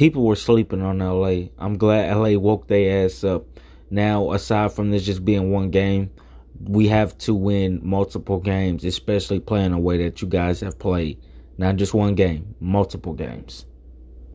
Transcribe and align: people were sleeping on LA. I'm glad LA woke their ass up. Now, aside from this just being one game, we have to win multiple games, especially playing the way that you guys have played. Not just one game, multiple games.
people 0.00 0.24
were 0.24 0.34
sleeping 0.34 0.80
on 0.80 0.98
LA. 0.98 1.50
I'm 1.58 1.76
glad 1.76 2.16
LA 2.16 2.38
woke 2.38 2.66
their 2.66 3.04
ass 3.04 3.22
up. 3.22 3.44
Now, 3.90 4.32
aside 4.32 4.72
from 4.72 4.90
this 4.90 5.04
just 5.04 5.22
being 5.26 5.52
one 5.52 5.68
game, 5.68 6.10
we 6.58 6.88
have 6.88 7.18
to 7.18 7.34
win 7.34 7.80
multiple 7.82 8.40
games, 8.40 8.82
especially 8.86 9.40
playing 9.40 9.72
the 9.72 9.78
way 9.78 9.98
that 10.04 10.22
you 10.22 10.28
guys 10.28 10.60
have 10.60 10.78
played. 10.78 11.18
Not 11.58 11.76
just 11.76 11.92
one 11.92 12.14
game, 12.14 12.54
multiple 12.60 13.12
games. 13.12 13.66